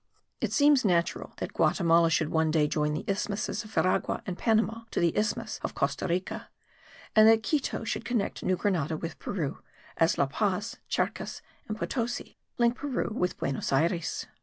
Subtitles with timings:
[0.39, 4.85] It seems natural that Guatimala should one day join the isthmuses of Veragua and Panama
[4.89, 6.49] to the isthmus of Costa Rica;
[7.15, 9.59] and that Quito should connect New Grenada with Peru,
[9.97, 14.25] as La Paz, Charcas and Potosi link Peru with Buenos Ayres.